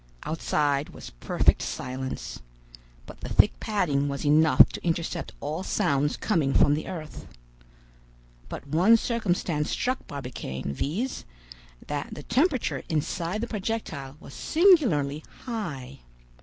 [0.23, 2.41] Outside was perfect silence;
[3.05, 7.27] but the thick padding was enough to intercept all sounds coming from the earth.
[8.49, 11.23] But one circumstance struck Barbicane, viz.,
[11.85, 15.99] that the temperature inside the projectile was singularly high.